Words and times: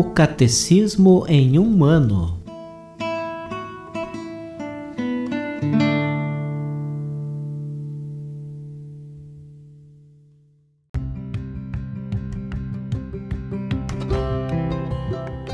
O 0.00 0.04
Catecismo 0.04 1.24
em 1.26 1.58
um 1.58 1.82
ano. 1.82 2.40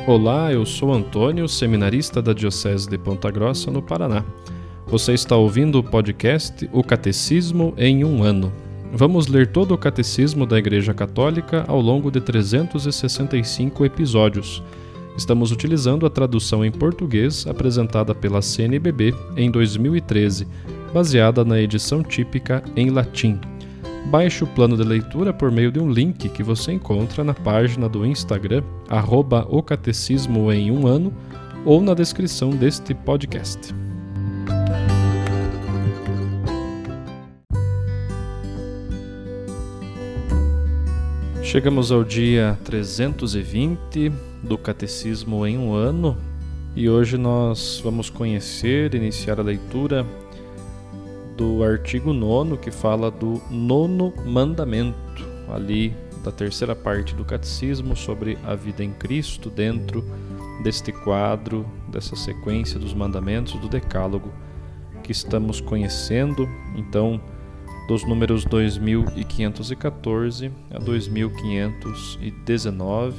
Olá, 0.07 0.53
eu 0.53 0.67
sou 0.67 0.93
Antônio, 0.93 1.49
seminarista 1.49 2.21
da 2.21 2.35
Diocese 2.35 2.87
de 2.87 2.99
Ponta 2.99 3.31
Grossa, 3.31 3.71
no 3.71 3.81
Paraná. 3.81 4.23
Você 4.87 5.15
está 5.15 5.35
ouvindo 5.35 5.79
o 5.79 5.83
podcast 5.83 6.69
O 6.71 6.85
Catecismo 6.85 7.73
em 7.79 8.05
um 8.05 8.23
ano. 8.23 8.53
Vamos 8.97 9.27
ler 9.27 9.49
todo 9.49 9.75
o 9.75 9.79
Catecismo 9.79 10.47
da 10.47 10.57
Igreja 10.57 10.95
Católica 10.95 11.65
ao 11.67 11.81
longo 11.81 12.13
de 12.13 12.21
365 12.21 13.85
episódios. 13.85 14.63
Estamos 15.19 15.51
utilizando 15.51 16.07
a 16.07 16.11
tradução 16.11 16.65
em 16.65 16.71
português 16.71 17.45
apresentada 17.45 18.15
pela 18.15 18.41
CNBB 18.41 19.13
em 19.37 19.51
2013, 19.51 20.47
baseada 20.93 21.45
na 21.45 21.61
edição 21.61 22.05
típica 22.05 22.63
em 22.77 22.89
latim. 22.91 23.41
Baixe 24.07 24.45
o 24.45 24.47
plano 24.47 24.77
de 24.77 24.85
leitura 24.85 25.33
por 25.33 25.51
meio 25.51 25.73
de 25.73 25.81
um 25.81 25.91
link 25.91 26.29
que 26.29 26.43
você 26.45 26.71
encontra 26.71 27.25
na 27.25 27.35
página 27.35 27.89
do 27.89 28.07
Instagram, 28.07 28.63
arroba 28.89 29.45
o 29.51 29.61
Catecismo 29.61 30.53
em 30.53 30.71
um 30.71 30.87
ano, 30.87 31.13
ou 31.65 31.83
na 31.83 31.95
descrição 31.95 32.51
deste 32.51 32.95
podcast. 32.95 33.75
Chegamos 41.55 41.93
ao 41.93 42.03
dia 42.03 42.59
320 42.65 44.11
do 44.43 44.59
Catecismo 44.59 45.47
em 45.47 45.57
um 45.57 45.73
ano 45.73 46.19
e 46.75 46.91
hoje 46.91 47.17
nós 47.17 47.81
vamos 47.81 48.11
conhecer, 48.11 48.93
iniciar 48.93 49.39
a 49.39 49.43
leitura 49.45 50.05
do 51.37 51.63
artigo 51.63 52.13
9 52.13 52.57
que 52.57 52.73
fala 52.73 53.09
do 53.09 53.41
nono 53.49 54.13
mandamento, 54.27 55.25
ali 55.49 55.95
da 56.25 56.33
terceira 56.33 56.75
parte 56.75 57.15
do 57.15 57.25
Catecismo 57.25 57.95
sobre 57.95 58.37
a 58.43 58.57
vida 58.57 58.83
em 58.83 58.91
Cristo 58.91 59.49
dentro 59.49 60.05
deste 60.65 60.91
quadro, 60.91 61.65
dessa 61.87 62.17
sequência 62.17 62.81
dos 62.81 62.93
mandamentos 62.93 63.55
do 63.61 63.69
Decálogo 63.69 64.33
que 65.05 65.13
estamos 65.13 65.61
conhecendo. 65.61 66.49
Então, 66.75 67.21
dos 67.87 68.05
números 68.05 68.45
2514 68.45 70.51
a 70.71 70.79
2519 70.79 73.15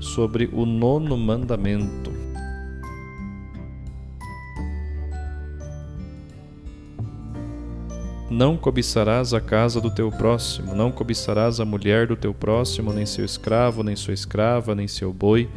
sobre 0.00 0.48
o 0.52 0.64
nono 0.64 1.16
mandamento. 1.16 2.16
Não 8.30 8.58
cobiçarás 8.58 9.32
a 9.32 9.40
casa 9.40 9.80
do 9.80 9.90
teu 9.90 10.12
próximo, 10.12 10.74
não 10.74 10.92
cobiçarás 10.92 11.60
a 11.60 11.64
mulher 11.64 12.06
do 12.06 12.14
teu 12.14 12.34
próximo, 12.34 12.92
nem 12.92 13.06
seu 13.06 13.24
escravo, 13.24 13.82
nem 13.82 13.96
sua 13.96 14.12
escrava, 14.12 14.74
nem 14.74 14.86
seu 14.86 15.14
boi, 15.14 15.48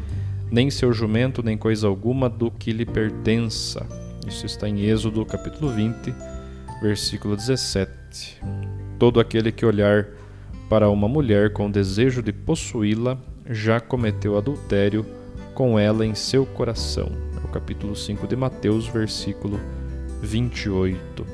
nem 0.50 0.72
seu 0.72 0.94
jumento, 0.94 1.44
nem 1.44 1.58
coisa 1.58 1.88
alguma 1.88 2.30
do 2.30 2.50
que 2.50 2.72
lhe 2.72 2.85
pertença. 2.85 3.85
Isso 4.25 4.45
está 4.45 4.69
em 4.69 4.81
Êxodo 4.81 5.25
capítulo 5.25 5.69
20, 5.69 6.16
versículo 6.82 7.38
17. 7.38 8.42
Todo 8.98 9.20
aquele 9.20 9.52
que 9.52 9.66
olhar 9.66 10.08
para 10.70 10.90
uma 10.90 11.08
mulher 11.08 11.54
com 11.54 11.70
desejo 11.70 12.22
de 12.24 12.34
possuí-la 12.34 13.18
já 13.50 13.80
cometeu 13.80 14.38
adultério 14.38 15.06
com 15.53 15.78
ela 15.78 16.06
em 16.06 16.16
seu 16.16 16.46
coração. 16.46 17.12
É 17.41 17.46
o 17.46 17.50
capítulo 17.50 17.96
5 17.96 18.28
de 18.28 18.36
Mateus, 18.36 18.88
versículo 18.88 19.59
28. 20.22 21.25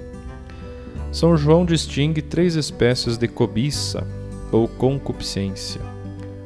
São 1.12 1.38
João 1.38 1.66
distingue 1.66 2.22
três 2.22 2.56
espécies 2.56 3.18
de 3.18 3.28
cobiça 3.28 4.06
ou 4.52 4.68
concupiscência: 4.68 5.82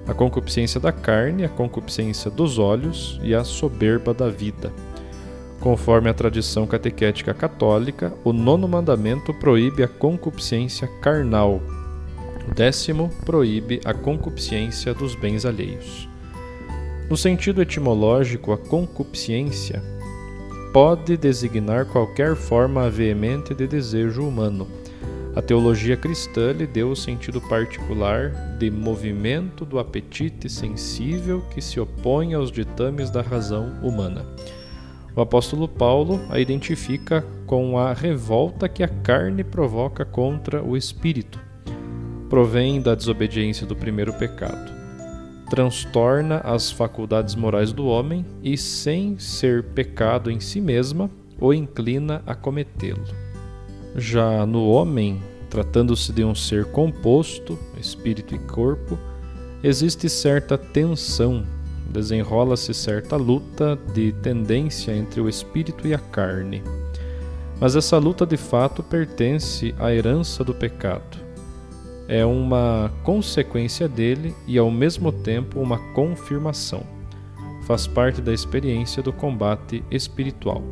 a 0.08 0.14
concupiscência 0.14 0.80
da 0.80 0.92
carne, 0.92 1.44
a 1.44 1.50
concupiscência 1.50 2.30
dos 2.30 2.60
olhos 2.60 3.20
e 3.24 3.34
a 3.34 3.44
soberba 3.44 4.14
da 4.14 4.30
vida. 4.30 4.72
Conforme 5.62 6.10
a 6.10 6.14
tradição 6.14 6.66
catequética 6.66 7.36
católica, 7.36 8.12
o 8.24 8.34
nono 8.34 8.68
mandamento 8.68 9.32
proíbe 9.32 9.84
a 9.84 9.88
concupiscência 9.88 10.88
carnal. 11.00 11.62
O 12.50 12.54
décimo 12.56 13.12
proíbe 13.24 13.80
a 13.86 13.94
concupiscência 13.94 14.92
dos 14.92 15.14
bens 15.14 15.46
alheios. 15.46 16.10
No 17.08 17.16
sentido 17.16 17.62
etimológico, 17.62 18.52
a 18.52 18.58
concupiscência 18.58 19.84
pode 20.74 21.16
designar 21.16 21.86
qualquer 21.86 22.36
forma 22.36 22.90
veemente 22.90 23.54
de 23.54 23.68
desejo 23.68 24.28
humano. 24.28 24.68
A 25.36 25.44
teologia 25.44 25.96
cristã 25.96 26.54
lhe 26.54 26.66
deu 26.66 26.90
o 26.90 26.96
sentido 26.96 27.40
particular 27.40 28.32
de 28.58 28.72
movimento 28.72 29.64
do 29.64 29.78
apetite 29.78 30.50
sensível 30.50 31.42
que 31.54 31.62
se 31.62 31.80
opõe 31.80 32.34
aos 32.34 32.52
ditames 32.52 33.12
da 33.12 33.22
razão 33.22 33.80
humana. 33.84 34.26
O 35.14 35.20
apóstolo 35.20 35.68
Paulo 35.68 36.22
a 36.30 36.40
identifica 36.40 37.26
com 37.46 37.78
a 37.78 37.92
revolta 37.92 38.70
que 38.70 38.82
a 38.82 38.88
carne 38.88 39.44
provoca 39.44 40.06
contra 40.06 40.64
o 40.64 40.78
espírito. 40.78 41.38
Provém 42.30 42.82
da 42.82 42.96
desobediência 42.96 43.68
do 43.68 43.76
primeiro 43.76 44.14
pecado. 44.14 44.72
Transtorna 45.50 46.38
as 46.38 46.72
faculdades 46.72 47.36
morais 47.36 47.74
do 47.74 47.86
homem 47.88 48.26
e, 48.42 48.58
sem 48.58 49.20
ser 49.20 49.64
pecado 49.64 50.32
em 50.32 50.40
si 50.40 50.62
mesma, 50.62 51.12
o 51.38 51.54
inclina 51.54 52.24
a 52.26 52.34
cometê-lo. 52.34 53.04
Já 53.98 54.46
no 54.46 54.70
homem, 54.70 55.22
tratando-se 55.50 56.14
de 56.14 56.24
um 56.24 56.34
ser 56.34 56.64
composto, 56.72 57.60
espírito 57.78 58.34
e 58.34 58.40
corpo, 58.40 58.98
existe 59.62 60.08
certa 60.08 60.58
tensão 60.58 61.44
desenrola-se 61.90 62.74
certa 62.74 63.16
luta 63.16 63.78
de 63.94 64.12
tendência 64.14 64.92
entre 64.96 65.22
o 65.22 65.28
espírito 65.28 65.88
e 65.88 65.94
a 65.94 66.00
carne. 66.00 66.64
Mas 67.60 67.76
essa 67.76 67.98
luta 67.98 68.26
de 68.26 68.38
fato 68.38 68.82
pertence 68.82 69.76
à 69.78 69.94
herança 69.94 70.44
do 70.44 70.54
pecado. 70.54 71.20
É 72.08 72.26
uma 72.26 72.92
consequência 73.04 73.88
dele 73.88 74.36
e 74.48 74.58
ao 74.58 74.72
mesmo 74.72 75.12
tempo 75.12 75.60
uma 75.60 75.78
confirmação. 75.94 76.84
Faz 77.68 77.88
parte 77.88 78.22
da 78.22 78.34
experiência 78.34 79.04
do 79.04 79.14
combate 79.14 79.84
espiritual. 79.92 80.64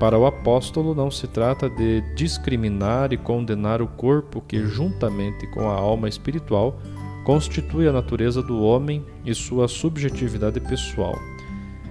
Para 0.00 0.18
o 0.18 0.24
apóstolo, 0.24 0.94
não 0.94 1.10
se 1.10 1.26
trata 1.26 1.68
de 1.68 2.00
discriminar 2.14 3.12
e 3.12 3.18
condenar 3.18 3.82
o 3.82 3.86
corpo 3.86 4.40
que, 4.40 4.66
juntamente 4.66 5.46
com 5.48 5.68
a 5.68 5.74
alma 5.74 6.08
espiritual, 6.08 6.80
constitui 7.30 7.86
a 7.86 7.92
natureza 7.92 8.42
do 8.42 8.60
homem 8.60 9.06
e 9.24 9.32
sua 9.32 9.68
subjetividade 9.68 10.58
pessoal. 10.58 11.16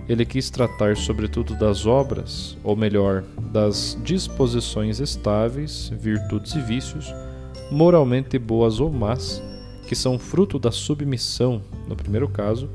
Ele 0.06 0.26
quis 0.26 0.50
tratar 0.50 0.98
sobretudo 0.98 1.56
das 1.56 1.86
obras, 1.86 2.58
ou 2.62 2.76
melhor, 2.76 3.24
das 3.50 3.98
disposições 4.04 5.00
estáveis, 5.00 5.94
virtudes 5.98 6.56
e 6.56 6.60
vícios, 6.60 7.16
moralmente 7.72 8.38
boas 8.38 8.82
ou 8.82 8.92
más, 8.92 9.42
que 9.88 9.96
são 9.96 10.20
fruto 10.20 10.60
da 10.60 10.74
submissão, 10.74 11.62
no 11.88 11.96
primeiro 11.96 12.28
caso, 12.28 12.70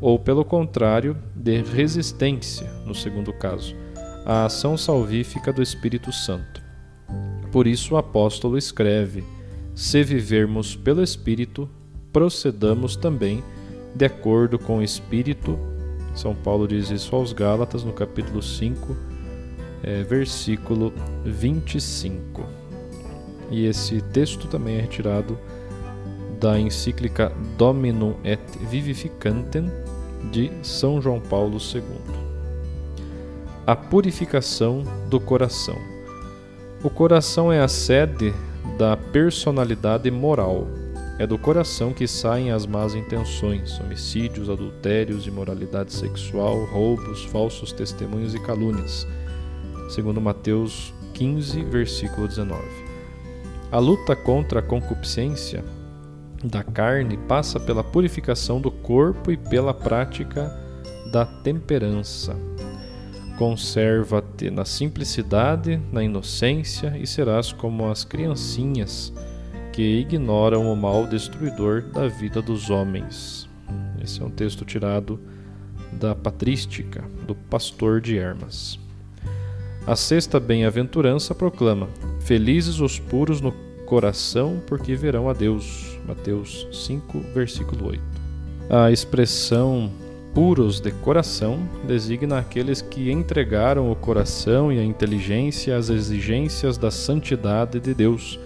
ou 0.00 0.18
pelo 0.18 0.44
contrário, 0.44 1.16
de 1.32 1.62
resistência, 1.62 2.68
no 2.84 2.92
segundo 2.92 3.32
caso, 3.32 3.76
à 4.26 4.46
ação 4.46 4.76
salvífica 4.76 5.52
do 5.52 5.62
Espírito 5.62 6.10
Santo. 6.10 6.60
Por 7.52 7.68
isso 7.68 7.94
o 7.94 7.96
apóstolo 7.96 8.58
escreve: 8.58 9.22
Se 9.76 10.02
vivermos 10.02 10.74
pelo 10.74 11.04
Espírito, 11.04 11.70
procedamos 12.12 12.96
também 12.96 13.42
de 13.94 14.04
acordo 14.04 14.58
com 14.58 14.78
o 14.78 14.82
Espírito. 14.82 15.58
São 16.14 16.34
Paulo 16.34 16.66
diz 16.66 16.90
isso 16.90 17.14
aos 17.14 17.32
Gálatas 17.32 17.84
no 17.84 17.92
capítulo 17.92 18.42
5, 18.42 18.96
é, 19.82 20.02
versículo 20.02 20.92
25. 21.24 22.44
E 23.50 23.66
esse 23.66 24.00
texto 24.00 24.46
também 24.48 24.76
é 24.76 24.80
retirado 24.80 25.38
da 26.40 26.58
encíclica 26.58 27.32
Dominum 27.58 28.14
et 28.24 28.40
Vivificantem 28.68 29.70
de 30.30 30.50
São 30.62 31.00
João 31.00 31.20
Paulo 31.20 31.58
II. 31.58 31.82
A 33.66 33.76
purificação 33.76 34.82
do 35.08 35.20
coração. 35.20 35.76
O 36.82 36.88
coração 36.88 37.52
é 37.52 37.60
a 37.60 37.68
sede 37.68 38.32
da 38.78 38.96
personalidade 38.96 40.10
moral 40.10 40.66
é 41.20 41.26
do 41.26 41.36
coração 41.36 41.92
que 41.92 42.08
saem 42.08 42.50
as 42.50 42.64
más 42.64 42.94
intenções, 42.94 43.78
homicídios, 43.78 44.48
adultérios, 44.48 45.26
imoralidade 45.26 45.92
sexual, 45.92 46.64
roubos, 46.64 47.26
falsos 47.26 47.72
testemunhos 47.72 48.34
e 48.34 48.40
calúnias. 48.40 49.06
Segundo 49.90 50.18
Mateus 50.18 50.94
15, 51.12 51.62
versículo 51.64 52.26
19. 52.26 52.62
A 53.70 53.78
luta 53.78 54.16
contra 54.16 54.60
a 54.60 54.62
concupiscência 54.62 55.62
da 56.42 56.64
carne 56.64 57.18
passa 57.28 57.60
pela 57.60 57.84
purificação 57.84 58.58
do 58.58 58.70
corpo 58.70 59.30
e 59.30 59.36
pela 59.36 59.74
prática 59.74 60.50
da 61.12 61.26
temperança. 61.26 62.34
Conserva-te 63.36 64.50
na 64.50 64.64
simplicidade, 64.64 65.78
na 65.92 66.02
inocência, 66.02 66.96
e 66.96 67.06
serás 67.06 67.52
como 67.52 67.90
as 67.90 68.04
criancinhas 68.04 69.12
que 69.72 69.82
ignoram 69.82 70.72
o 70.72 70.76
mal 70.76 71.06
destruidor 71.06 71.82
da 71.82 72.08
vida 72.08 72.42
dos 72.42 72.70
homens. 72.70 73.48
Esse 74.02 74.22
é 74.22 74.24
um 74.24 74.30
texto 74.30 74.64
tirado 74.64 75.20
da 75.92 76.14
Patrística, 76.14 77.04
do 77.26 77.34
pastor 77.34 78.00
de 78.00 78.16
Hermas. 78.16 78.78
A 79.86 79.96
sexta 79.96 80.38
bem-aventurança 80.38 81.34
proclama: 81.34 81.88
Felizes 82.20 82.80
os 82.80 82.98
puros 82.98 83.40
no 83.40 83.52
coração, 83.86 84.62
porque 84.66 84.94
verão 84.94 85.28
a 85.28 85.32
Deus. 85.32 85.98
Mateus 86.06 86.66
5, 86.72 87.20
versículo 87.34 87.88
8. 87.88 88.02
A 88.70 88.90
expressão 88.90 89.90
puros 90.34 90.80
de 90.80 90.92
coração 90.92 91.58
designa 91.86 92.38
aqueles 92.38 92.80
que 92.80 93.10
entregaram 93.10 93.90
o 93.90 93.96
coração 93.96 94.72
e 94.72 94.78
a 94.78 94.84
inteligência 94.84 95.76
às 95.76 95.88
exigências 95.88 96.78
da 96.78 96.90
santidade 96.90 97.80
de 97.80 97.92
Deus, 97.92 98.38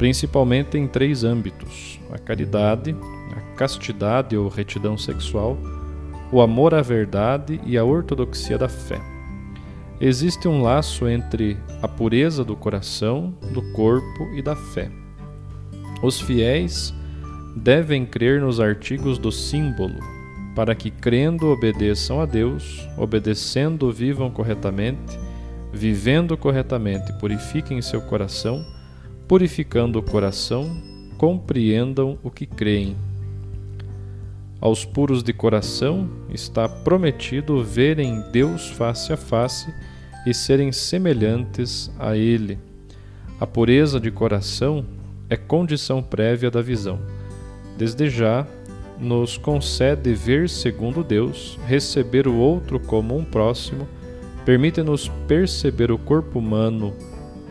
principalmente 0.00 0.78
em 0.78 0.88
três 0.88 1.24
âmbitos: 1.24 2.00
a 2.10 2.16
caridade, 2.16 2.96
a 3.36 3.54
castidade 3.54 4.34
ou 4.34 4.48
retidão 4.48 4.96
sexual, 4.96 5.58
o 6.32 6.40
amor 6.40 6.72
à 6.72 6.80
verdade 6.80 7.60
e 7.66 7.76
a 7.76 7.84
ortodoxia 7.84 8.56
da 8.56 8.66
fé. 8.66 8.98
Existe 10.00 10.48
um 10.48 10.62
laço 10.62 11.06
entre 11.06 11.58
a 11.82 11.86
pureza 11.86 12.42
do 12.42 12.56
coração, 12.56 13.34
do 13.52 13.60
corpo 13.72 14.24
e 14.34 14.40
da 14.40 14.56
fé. 14.56 14.90
Os 16.02 16.18
fiéis 16.18 16.94
devem 17.54 18.06
crer 18.06 18.40
nos 18.40 18.58
artigos 18.58 19.18
do 19.18 19.30
símbolo, 19.30 20.00
para 20.56 20.74
que, 20.74 20.90
crendo, 20.90 21.48
obedeçam 21.48 22.22
a 22.22 22.24
Deus, 22.24 22.88
obedecendo, 22.96 23.92
vivam 23.92 24.30
corretamente, 24.30 25.18
vivendo 25.70 26.38
corretamente, 26.38 27.12
purifiquem 27.20 27.82
seu 27.82 28.00
coração, 28.00 28.64
purificando 29.30 30.00
o 30.00 30.02
coração, 30.02 30.76
compreendam 31.16 32.18
o 32.20 32.32
que 32.32 32.44
creem. 32.44 32.96
Aos 34.60 34.84
puros 34.84 35.22
de 35.22 35.32
coração 35.32 36.10
está 36.34 36.68
prometido 36.68 37.62
verem 37.62 38.24
Deus 38.32 38.70
face 38.70 39.12
a 39.12 39.16
face 39.16 39.72
e 40.26 40.34
serem 40.34 40.72
semelhantes 40.72 41.92
a 41.96 42.16
Ele. 42.16 42.58
A 43.38 43.46
pureza 43.46 44.00
de 44.00 44.10
coração 44.10 44.84
é 45.28 45.36
condição 45.36 46.02
prévia 46.02 46.50
da 46.50 46.60
visão. 46.60 46.98
Desde 47.78 48.10
já, 48.10 48.44
nos 48.98 49.38
concede 49.38 50.12
ver 50.12 50.48
segundo 50.48 51.04
Deus, 51.04 51.56
receber 51.68 52.26
o 52.26 52.34
outro 52.34 52.80
como 52.80 53.16
um 53.16 53.24
próximo, 53.24 53.86
permite-nos 54.44 55.06
perceber 55.28 55.92
o 55.92 55.98
corpo 55.98 56.40
humano, 56.40 56.92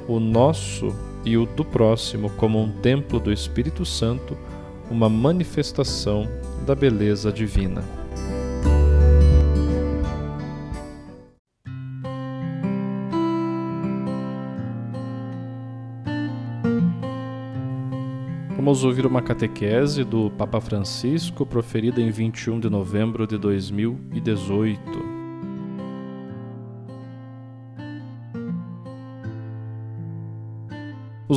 o 0.09 0.19
nosso 0.19 0.93
e 1.25 1.37
o 1.37 1.45
do 1.45 1.65
próximo, 1.65 2.29
como 2.31 2.61
um 2.61 2.71
templo 2.71 3.19
do 3.19 3.31
Espírito 3.31 3.85
Santo, 3.85 4.37
uma 4.89 5.09
manifestação 5.09 6.27
da 6.65 6.73
beleza 6.73 7.31
divina. 7.31 7.83
Vamos 18.55 18.83
ouvir 18.83 19.05
uma 19.05 19.21
catequese 19.21 20.03
do 20.03 20.29
Papa 20.29 20.61
Francisco 20.61 21.43
proferida 21.43 21.99
em 21.99 22.11
21 22.11 22.59
de 22.59 22.69
novembro 22.69 23.25
de 23.25 23.35
2018. 23.35 25.08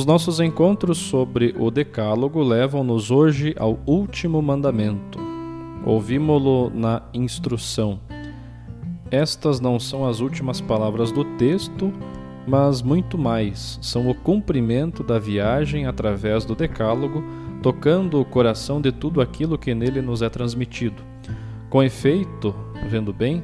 Os 0.03 0.05
nossos 0.05 0.41
encontros 0.41 0.97
sobre 0.97 1.55
o 1.57 1.71
Decálogo 1.71 2.43
levam-nos 2.43 3.09
hoje 3.09 3.55
ao 3.57 3.79
último 3.87 4.41
mandamento. 4.41 5.17
Ouvimos-lo 5.85 6.69
na 6.69 7.03
instrução. 7.13 8.01
Estas 9.09 9.61
não 9.61 9.79
são 9.79 10.05
as 10.05 10.19
últimas 10.19 10.59
palavras 10.59 11.09
do 11.09 11.23
texto, 11.37 11.89
mas 12.45 12.81
muito 12.81 13.17
mais, 13.17 13.79
são 13.81 14.09
o 14.09 14.13
cumprimento 14.13 15.03
da 15.03 15.17
viagem 15.17 15.85
através 15.85 16.43
do 16.43 16.53
Decálogo, 16.53 17.23
tocando 17.61 18.19
o 18.19 18.25
coração 18.25 18.81
de 18.81 18.91
tudo 18.91 19.21
aquilo 19.21 19.57
que 19.57 19.73
nele 19.73 20.01
nos 20.01 20.21
é 20.21 20.27
transmitido. 20.27 21.01
Com 21.69 21.81
efeito, 21.81 22.53
vendo 22.89 23.13
bem, 23.13 23.41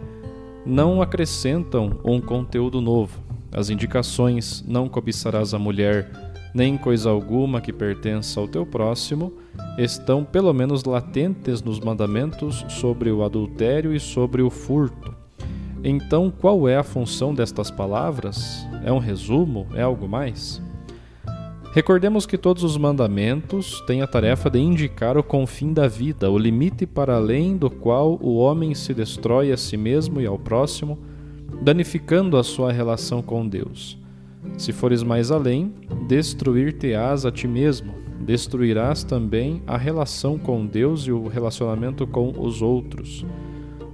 não 0.66 1.02
acrescentam 1.02 2.02
um 2.04 2.20
conteúdo 2.20 2.82
novo. 2.82 3.18
As 3.50 3.70
indicações 3.70 4.62
não 4.68 4.90
cobiçarás 4.90 5.54
a 5.54 5.58
mulher, 5.58 6.29
nem 6.54 6.78
coisa 6.78 7.10
alguma 7.10 7.62
que 7.62 7.72
pertença 7.72 8.40
ao 8.40 8.48
teu 8.48 8.66
próximo, 8.66 9.34
estão 9.78 10.24
pelo 10.24 10.54
menos 10.54 10.84
latentes 10.84 11.62
nos 11.62 11.80
mandamentos 11.80 12.66
sobre 12.69 13.12
o 13.12 13.24
adultério 13.24 13.94
e 13.94 14.00
sobre 14.00 14.42
o 14.42 14.50
furto. 14.50 15.13
Então, 15.84 16.30
qual 16.30 16.68
é 16.68 16.75
a 16.75 16.84
função 16.84 17.34
destas 17.34 17.72
palavras? 17.72 18.66
É 18.84 18.92
um 18.92 18.98
resumo? 18.98 19.68
É 19.74 19.81
algo 19.81 20.07
mais? 20.07 20.62
Recordemos 21.72 22.25
que 22.25 22.38
todos 22.38 22.63
os 22.63 22.75
mandamentos 22.78 23.80
têm 23.81 24.01
a 24.01 24.07
tarefa 24.07 24.50
de 24.50 24.60
indicar 24.60 25.18
o 25.18 25.24
confim 25.24 25.72
da 25.72 25.88
vida, 25.88 26.30
o 26.30 26.38
limite 26.38 26.88
para 26.88 27.16
além 27.16 27.56
do 27.56 27.69
qual 27.69 28.18
o 28.22 28.38
homem 28.38 28.74
se 28.74 28.92
destrói 28.92 29.51
a 29.51 29.57
si 29.57 29.78
mesmo 29.78 30.19
e 30.19 30.25
ao 30.25 30.38
próximo, 30.38 30.98
danificando 31.62 32.38
a 32.38 32.44
sua 32.44 32.72
relação 32.72 33.22
com 33.22 33.48
Deus. 33.48 34.00
Se 34.57 34.71
fores 34.71 35.03
mais 35.03 35.31
além, 35.31 35.74
destruir-te-ás 36.07 37.25
a 37.25 37.31
ti 37.31 37.47
mesmo, 37.47 37.94
destruirás 38.19 39.03
também 39.03 39.62
a 39.65 39.77
relação 39.77 40.38
com 40.38 40.65
Deus 40.65 41.07
e 41.07 41.12
o 41.12 41.27
relacionamento 41.27 42.06
com 42.06 42.33
os 42.38 42.62
outros. 42.62 43.25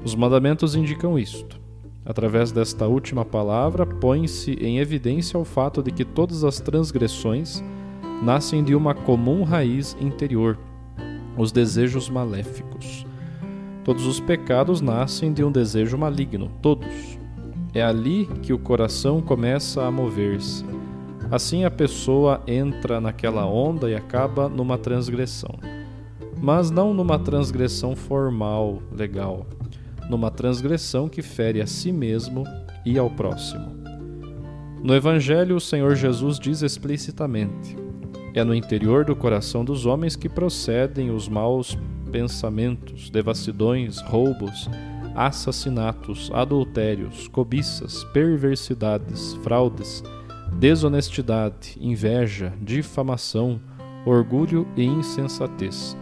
Os 0.04 0.16
mandamentos 0.16 0.76
indicam 0.76 1.18
isto. 1.18 1.60
Através 2.06 2.52
desta 2.52 2.88
última 2.88 3.26
palavra, 3.26 3.86
põe-se 3.86 4.52
em 4.54 4.78
evidência 4.78 5.40
o 5.40 5.46
fato 5.46 5.82
de 5.82 5.92
que 5.92 6.06
todas 6.06 6.44
as 6.44 6.60
transgressões 6.60 7.64
nascem 8.22 8.64
de 8.64 8.76
uma 8.76 8.94
comum 8.94 9.44
raiz 9.44 9.98
interior, 10.00 10.58
os 11.38 11.52
desejos 11.52 12.10
maléficos. 12.10 13.06
Todos 13.84 14.06
os 14.06 14.20
pecados 14.20 14.82
nascem 14.82 15.34
de 15.34 15.44
um 15.44 15.52
desejo 15.52 15.98
maligno, 15.98 16.52
todos. 16.62 17.20
É 17.76 17.84
ali 17.84 18.28
que 18.42 18.52
o 18.52 18.58
coração 18.58 19.22
começa 19.22 19.84
a 19.84 19.92
mover-se. 19.92 20.66
Assim 21.30 21.64
a 21.64 21.70
pessoa 21.70 22.42
entra 22.48 23.00
naquela 23.00 23.46
onda 23.46 23.90
e 23.92 23.96
acaba 23.96 24.50
numa 24.50 24.78
transgressão. 24.78 25.60
Mas 26.42 26.72
não 26.72 26.94
numa 26.94 27.20
transgressão 27.20 27.96
formal, 27.96 28.82
legal 28.92 29.46
numa 30.10 30.30
transgressão 30.30 31.10
que 31.10 31.22
fere 31.22 31.62
a 31.62 31.68
si 31.68 31.92
mesmo 31.92 32.44
e 32.86 32.98
ao 32.98 33.10
próximo. 33.10 33.84
No 34.84 34.96
Evangelho, 34.96 35.56
o 35.56 35.62
Senhor 35.62 35.96
Jesus 35.96 36.40
diz 36.40 36.62
explicitamente: 36.62 37.76
é 38.34 38.44
no 38.44 38.54
interior 38.54 39.06
do 39.06 39.16
coração 39.16 39.66
dos 39.66 39.86
homens 39.86 40.16
que 40.16 40.30
procedem 40.30 41.10
os 41.10 41.28
maus 41.28 41.78
pensamentos, 42.12 43.10
devassidões, 43.10 44.00
roubos, 44.02 44.70
assassinatos, 45.16 46.30
adultérios, 46.34 47.28
cobiças, 47.28 48.04
perversidades, 48.06 49.34
fraudes, 49.44 50.04
desonestidade, 50.60 51.78
inveja, 51.80 52.54
difamação, 52.62 53.60
orgulho 54.06 54.68
e 54.76 54.84
insensatez 54.84 55.98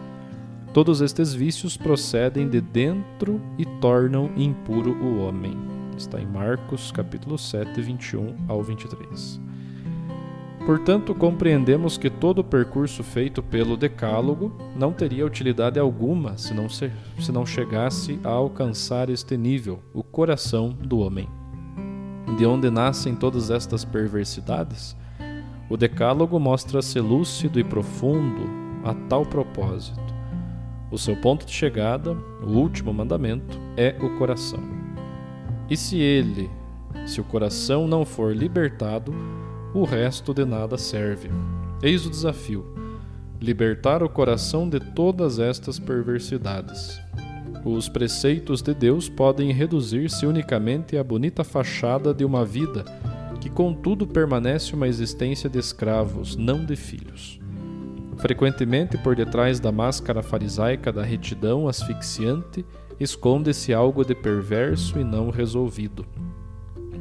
Todos 0.74 1.00
estes 1.00 1.32
vícios 1.32 1.76
procedem 1.76 2.48
de 2.48 2.60
dentro 2.60 3.40
e 3.56 3.64
tornam 3.80 4.32
impuro 4.36 4.90
o 4.90 5.20
homem. 5.20 5.56
Está 5.96 6.20
em 6.20 6.26
Marcos, 6.26 6.90
capítulo 6.90 7.38
7, 7.38 7.80
21 7.80 8.34
ao 8.48 8.60
23. 8.60 9.40
Portanto, 10.66 11.14
compreendemos 11.14 11.98
que 11.98 12.08
todo 12.08 12.38
o 12.38 12.44
percurso 12.44 13.02
feito 13.04 13.42
pelo 13.42 13.76
Decálogo 13.76 14.50
não 14.74 14.94
teria 14.94 15.26
utilidade 15.26 15.78
alguma 15.78 16.38
se 16.38 16.54
não, 16.54 16.70
se, 16.70 16.90
se 17.20 17.30
não 17.30 17.44
chegasse 17.44 18.18
a 18.24 18.30
alcançar 18.30 19.10
este 19.10 19.36
nível, 19.36 19.82
o 19.92 20.02
coração 20.02 20.70
do 20.70 21.00
homem. 21.00 21.28
De 22.38 22.46
onde 22.46 22.70
nascem 22.70 23.14
todas 23.14 23.50
estas 23.50 23.84
perversidades? 23.84 24.96
O 25.68 25.76
Decálogo 25.76 26.40
mostra-se 26.40 26.98
lúcido 26.98 27.60
e 27.60 27.64
profundo 27.64 28.48
a 28.82 28.94
tal 29.08 29.26
propósito. 29.26 30.14
O 30.90 30.96
seu 30.96 31.14
ponto 31.16 31.44
de 31.44 31.52
chegada, 31.52 32.16
o 32.42 32.52
último 32.52 32.92
mandamento, 32.92 33.58
é 33.76 33.94
o 34.00 34.16
coração. 34.16 34.60
E 35.68 35.76
se 35.76 35.98
ele, 35.98 36.50
se 37.06 37.20
o 37.20 37.24
coração 37.24 37.86
não 37.86 38.04
for 38.04 38.34
libertado, 38.34 39.14
o 39.74 39.82
resto 39.82 40.32
de 40.32 40.44
nada 40.44 40.78
serve. 40.78 41.28
Eis 41.82 42.06
o 42.06 42.10
desafio: 42.10 42.64
libertar 43.40 44.02
o 44.02 44.08
coração 44.08 44.68
de 44.68 44.78
todas 44.78 45.40
estas 45.40 45.78
perversidades. 45.78 47.00
Os 47.64 47.88
preceitos 47.88 48.62
de 48.62 48.72
Deus 48.72 49.08
podem 49.08 49.50
reduzir-se 49.50 50.26
unicamente 50.26 50.96
à 50.96 51.02
bonita 51.02 51.42
fachada 51.42 52.14
de 52.14 52.24
uma 52.24 52.44
vida 52.44 52.84
que, 53.40 53.50
contudo, 53.50 54.06
permanece 54.06 54.74
uma 54.74 54.86
existência 54.86 55.50
de 55.50 55.58
escravos, 55.58 56.36
não 56.36 56.64
de 56.64 56.76
filhos. 56.76 57.40
Frequentemente, 58.18 58.96
por 58.96 59.16
detrás 59.16 59.58
da 59.58 59.72
máscara 59.72 60.22
farisaica 60.22 60.92
da 60.92 61.02
retidão 61.02 61.66
asfixiante, 61.66 62.64
esconde-se 63.00 63.74
algo 63.74 64.04
de 64.04 64.14
perverso 64.14 64.98
e 64.98 65.04
não 65.04 65.30
resolvido. 65.30 66.06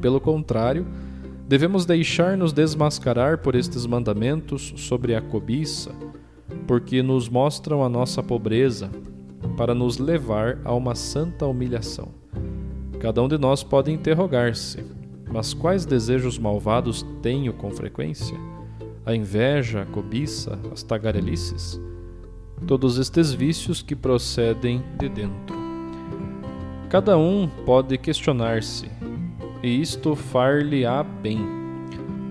Pelo 0.01 0.19
contrário, 0.19 0.87
devemos 1.53 1.85
deixar-nos 1.85 2.51
desmascarar 2.51 3.37
por 3.37 3.53
estes 3.53 3.85
mandamentos 3.85 4.73
sobre 4.75 5.13
a 5.13 5.21
cobiça, 5.21 5.91
porque 6.65 7.03
nos 7.03 7.29
mostram 7.29 7.83
a 7.83 7.89
nossa 7.89 8.23
pobreza, 8.23 8.89
para 9.55 9.75
nos 9.75 9.99
levar 9.99 10.57
a 10.65 10.73
uma 10.73 10.95
santa 10.95 11.45
humilhação. 11.45 12.07
Cada 12.99 13.21
um 13.21 13.27
de 13.27 13.37
nós 13.37 13.61
pode 13.61 13.91
interrogar-se: 13.91 14.83
mas 15.31 15.53
quais 15.53 15.85
desejos 15.85 16.39
malvados 16.39 17.05
tenho 17.21 17.53
com 17.53 17.69
frequência? 17.69 18.35
A 19.05 19.13
inveja, 19.13 19.83
a 19.83 19.85
cobiça, 19.85 20.57
as 20.71 20.81
tagarelices? 20.81 21.79
Todos 22.65 22.97
estes 22.97 23.31
vícios 23.31 23.83
que 23.83 23.95
procedem 23.95 24.81
de 24.97 25.07
dentro. 25.07 25.55
Cada 26.89 27.15
um 27.15 27.47
pode 27.63 27.95
questionar-se, 27.99 28.89
e 29.63 29.81
isto 29.81 30.15
far-lhe-á 30.15 31.01
bem 31.01 31.63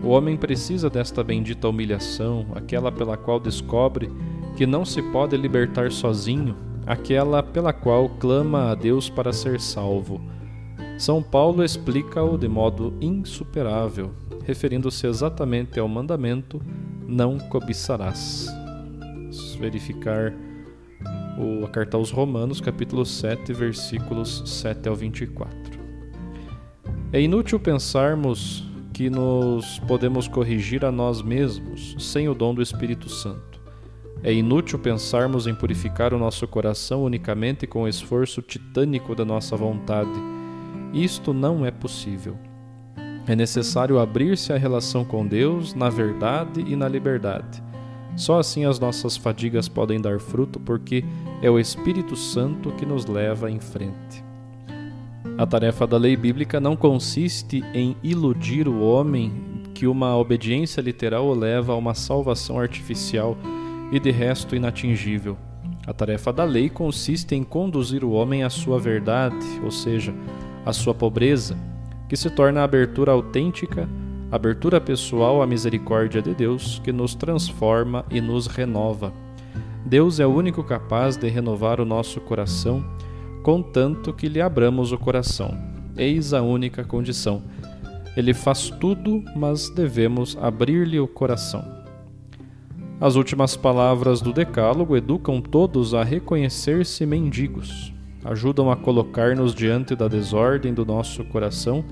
o 0.02 0.08
homem 0.08 0.36
precisa 0.36 0.90
desta 0.90 1.22
bendita 1.22 1.68
humilhação, 1.68 2.48
aquela 2.56 2.90
pela 2.90 3.16
qual 3.16 3.38
descobre 3.38 4.10
que 4.56 4.66
não 4.66 4.84
se 4.84 5.00
pode 5.00 5.36
libertar 5.36 5.92
sozinho, 5.92 6.56
aquela 6.84 7.40
pela 7.40 7.72
qual 7.72 8.08
clama 8.08 8.72
a 8.72 8.74
Deus 8.74 9.08
para 9.08 9.32
ser 9.32 9.60
salvo. 9.60 10.20
São 10.98 11.22
Paulo 11.22 11.62
explica-o 11.62 12.36
de 12.36 12.48
modo 12.48 12.92
insuperável, 13.00 14.10
referindo-se 14.44 15.06
exatamente 15.06 15.78
ao 15.78 15.86
mandamento: 15.86 16.60
não 17.06 17.38
cobiçarás. 17.38 18.48
Vamos 18.98 19.54
verificar 19.54 20.34
o, 21.38 21.64
a 21.64 21.68
carta 21.68 21.96
aos 21.96 22.10
Romanos, 22.10 22.60
capítulo 22.60 23.06
7, 23.06 23.52
versículos 23.52 24.42
7 24.46 24.88
ao 24.88 24.96
24. 24.96 25.61
É 27.12 27.20
inútil 27.20 27.60
pensarmos 27.60 28.64
que 28.94 29.10
nos 29.10 29.78
podemos 29.80 30.26
corrigir 30.26 30.82
a 30.82 30.90
nós 30.90 31.20
mesmos 31.20 31.94
sem 31.98 32.26
o 32.26 32.34
dom 32.34 32.54
do 32.54 32.62
Espírito 32.62 33.10
Santo. 33.10 33.60
É 34.22 34.32
inútil 34.32 34.78
pensarmos 34.78 35.46
em 35.46 35.54
purificar 35.54 36.14
o 36.14 36.18
nosso 36.18 36.48
coração 36.48 37.04
unicamente 37.04 37.66
com 37.66 37.82
o 37.82 37.88
esforço 37.88 38.40
titânico 38.40 39.14
da 39.14 39.26
nossa 39.26 39.54
vontade. 39.54 40.08
Isto 40.94 41.34
não 41.34 41.66
é 41.66 41.70
possível. 41.70 42.34
É 43.26 43.36
necessário 43.36 43.98
abrir-se 43.98 44.50
à 44.50 44.56
relação 44.56 45.04
com 45.04 45.26
Deus 45.26 45.74
na 45.74 45.90
verdade 45.90 46.64
e 46.66 46.74
na 46.74 46.88
liberdade. 46.88 47.62
Só 48.16 48.38
assim 48.38 48.64
as 48.64 48.78
nossas 48.78 49.18
fadigas 49.18 49.68
podem 49.68 50.00
dar 50.00 50.18
fruto, 50.18 50.58
porque 50.58 51.04
é 51.42 51.50
o 51.50 51.58
Espírito 51.58 52.16
Santo 52.16 52.72
que 52.72 52.86
nos 52.86 53.04
leva 53.04 53.50
em 53.50 53.60
frente. 53.60 54.31
A 55.42 55.46
tarefa 55.46 55.88
da 55.88 55.96
lei 55.96 56.16
bíblica 56.16 56.60
não 56.60 56.76
consiste 56.76 57.64
em 57.74 57.96
iludir 58.00 58.68
o 58.68 58.80
homem 58.80 59.32
que 59.74 59.88
uma 59.88 60.16
obediência 60.16 60.80
literal 60.80 61.26
o 61.26 61.34
leva 61.34 61.72
a 61.72 61.76
uma 61.76 61.94
salvação 61.94 62.60
artificial 62.60 63.36
e 63.90 63.98
de 63.98 64.12
resto 64.12 64.54
inatingível. 64.54 65.36
A 65.84 65.92
tarefa 65.92 66.32
da 66.32 66.44
lei 66.44 66.70
consiste 66.70 67.34
em 67.34 67.42
conduzir 67.42 68.04
o 68.04 68.12
homem 68.12 68.44
à 68.44 68.50
sua 68.50 68.78
verdade, 68.78 69.44
ou 69.64 69.72
seja, 69.72 70.14
à 70.64 70.72
sua 70.72 70.94
pobreza, 70.94 71.58
que 72.08 72.14
se 72.14 72.30
torna 72.30 72.60
a 72.60 72.64
abertura 72.64 73.10
autêntica, 73.10 73.88
abertura 74.30 74.80
pessoal 74.80 75.42
à 75.42 75.46
misericórdia 75.46 76.22
de 76.22 76.36
Deus, 76.36 76.78
que 76.84 76.92
nos 76.92 77.16
transforma 77.16 78.04
e 78.12 78.20
nos 78.20 78.46
renova. 78.46 79.12
Deus 79.84 80.20
é 80.20 80.26
o 80.26 80.32
único 80.32 80.62
capaz 80.62 81.16
de 81.16 81.28
renovar 81.28 81.80
o 81.80 81.84
nosso 81.84 82.20
coração 82.20 82.84
contanto 83.42 84.12
que 84.12 84.28
lhe 84.28 84.40
abramos 84.40 84.92
o 84.92 84.98
coração. 84.98 85.56
Eis 85.96 86.32
a 86.32 86.40
única 86.40 86.84
condição. 86.84 87.42
Ele 88.16 88.32
faz 88.32 88.70
tudo, 88.70 89.22
mas 89.34 89.68
devemos 89.70 90.36
abrir-lhe 90.40 91.00
o 91.00 91.08
coração. 91.08 91.82
As 93.00 93.16
últimas 93.16 93.56
palavras 93.56 94.20
do 94.20 94.32
Decálogo 94.32 94.96
educam 94.96 95.40
todos 95.40 95.92
a 95.92 96.04
reconhecer-se 96.04 97.04
mendigos, 97.04 97.92
ajudam 98.24 98.70
a 98.70 98.76
colocar-nos 98.76 99.54
diante 99.54 99.96
da 99.96 100.06
desordem 100.06 100.72
do 100.72 100.86
nosso 100.86 101.24
coração 101.24 101.84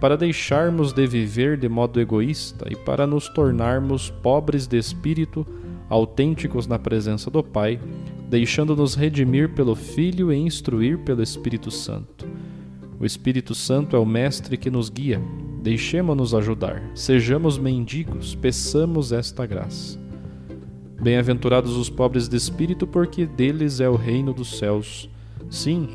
para 0.00 0.16
deixarmos 0.16 0.92
de 0.92 1.06
viver 1.06 1.58
de 1.58 1.68
modo 1.68 2.00
egoísta 2.00 2.66
e 2.70 2.76
para 2.76 3.06
nos 3.06 3.28
tornarmos 3.28 4.08
pobres 4.08 4.66
de 4.66 4.78
espírito, 4.78 5.46
autênticos 5.88 6.66
na 6.66 6.78
presença 6.78 7.30
do 7.30 7.42
Pai, 7.42 7.78
deixando-nos 8.28 8.94
redimir 8.94 9.54
pelo 9.54 9.74
Filho 9.74 10.32
e 10.32 10.36
instruir 10.36 10.98
pelo 10.98 11.22
Espírito 11.22 11.70
Santo. 11.70 12.26
O 12.98 13.04
Espírito 13.04 13.54
Santo 13.54 13.94
é 13.94 13.98
o 13.98 14.06
Mestre 14.06 14.56
que 14.56 14.70
nos 14.70 14.88
guia. 14.88 15.20
Deixemo-nos 15.62 16.34
ajudar. 16.34 16.82
Sejamos 16.94 17.58
mendigos, 17.58 18.34
peçamos 18.34 19.12
esta 19.12 19.44
graça. 19.46 19.98
Bem-aventurados 21.00 21.76
os 21.76 21.90
pobres 21.90 22.26
de 22.26 22.36
espírito, 22.36 22.86
porque 22.86 23.26
deles 23.26 23.80
é 23.80 23.88
o 23.88 23.96
reino 23.96 24.32
dos 24.32 24.58
céus. 24.58 25.10
Sim, 25.50 25.88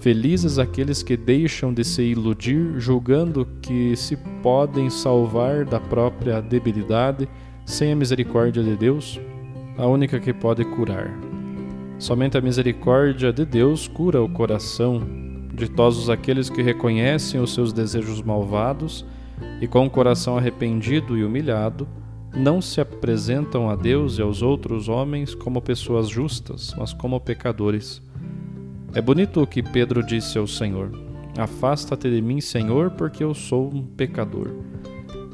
felizes 0.00 0.58
aqueles 0.58 1.02
que 1.02 1.16
deixam 1.16 1.72
de 1.72 1.84
se 1.84 2.02
iludir, 2.02 2.74
julgando 2.78 3.46
que 3.60 3.94
se 3.94 4.16
podem 4.42 4.88
salvar 4.88 5.64
da 5.64 5.78
própria 5.78 6.40
debilidade 6.40 7.28
sem 7.66 7.92
a 7.92 7.96
misericórdia 7.96 8.62
de 8.62 8.74
Deus, 8.74 9.20
a 9.76 9.86
única 9.86 10.18
que 10.18 10.32
pode 10.32 10.64
curar. 10.64 11.37
Somente 11.98 12.38
a 12.38 12.40
misericórdia 12.40 13.32
de 13.32 13.44
Deus 13.44 13.88
cura 13.88 14.22
o 14.22 14.28
coração. 14.28 15.02
Ditosos 15.52 16.08
aqueles 16.08 16.48
que 16.48 16.62
reconhecem 16.62 17.40
os 17.40 17.52
seus 17.52 17.72
desejos 17.72 18.22
malvados 18.22 19.04
e, 19.60 19.66
com 19.66 19.84
o 19.84 19.90
coração 19.90 20.38
arrependido 20.38 21.18
e 21.18 21.24
humilhado, 21.24 21.88
não 22.32 22.62
se 22.62 22.80
apresentam 22.80 23.68
a 23.68 23.74
Deus 23.74 24.16
e 24.16 24.22
aos 24.22 24.42
outros 24.42 24.88
homens 24.88 25.34
como 25.34 25.60
pessoas 25.60 26.08
justas, 26.08 26.72
mas 26.78 26.92
como 26.92 27.18
pecadores. 27.18 28.00
É 28.94 29.02
bonito 29.02 29.42
o 29.42 29.46
que 29.46 29.60
Pedro 29.60 30.00
disse 30.00 30.38
ao 30.38 30.46
Senhor: 30.46 30.92
Afasta-te 31.36 32.08
de 32.08 32.22
mim, 32.22 32.40
Senhor, 32.40 32.92
porque 32.92 33.24
eu 33.24 33.34
sou 33.34 33.74
um 33.74 33.82
pecador. 33.82 34.52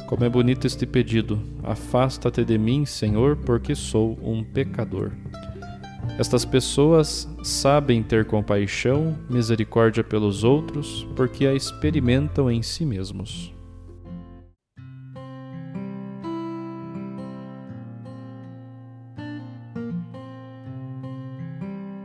Como 0.06 0.24
é 0.24 0.30
bonito 0.30 0.66
este 0.66 0.86
pedido: 0.86 1.38
Afasta-te 1.62 2.42
de 2.42 2.56
mim, 2.56 2.86
Senhor, 2.86 3.36
porque 3.36 3.74
sou 3.74 4.18
um 4.22 4.42
pecador. 4.42 5.12
Estas 6.16 6.44
pessoas 6.44 7.28
sabem 7.42 8.00
ter 8.00 8.24
compaixão, 8.24 9.18
misericórdia 9.28 10.04
pelos 10.04 10.44
outros, 10.44 11.04
porque 11.16 11.44
a 11.44 11.54
experimentam 11.54 12.48
em 12.48 12.62
si 12.62 12.86
mesmos. 12.86 13.52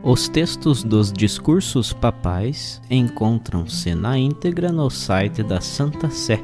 Os 0.02 0.28
textos 0.28 0.82
dos 0.82 1.12
discursos 1.12 1.92
papais 1.92 2.82
encontram-se 2.90 3.94
na 3.94 4.18
íntegra 4.18 4.72
no 4.72 4.90
site 4.90 5.44
da 5.44 5.60
Santa 5.60 6.10
Sé, 6.10 6.40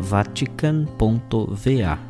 vatican.va. 0.00 2.09